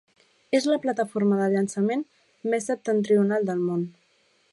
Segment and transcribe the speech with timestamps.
[0.59, 2.01] És la plataforma de llançament
[2.53, 3.85] més septentrional del món.